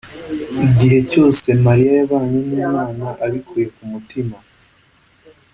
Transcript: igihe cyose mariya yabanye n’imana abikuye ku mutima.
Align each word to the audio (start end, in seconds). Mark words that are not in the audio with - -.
igihe 0.65 0.97
cyose 1.11 1.47
mariya 1.65 1.91
yabanye 1.99 2.39
n’imana 2.49 3.05
abikuye 3.25 3.65
ku 3.75 3.81
mutima. 3.91 4.35